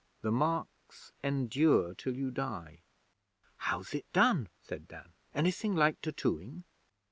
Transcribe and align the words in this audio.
The 0.23 0.31
marks 0.31 1.11
endure 1.23 1.93
till 1.93 2.15
you 2.15 2.31
die.' 2.31 2.79
'How's 3.57 3.93
it 3.93 4.11
done?' 4.13 4.49
said 4.59 4.87
Dan. 4.87 5.09
'Anything 5.35 5.75
like 5.75 6.01
tattooing?' 6.01 6.63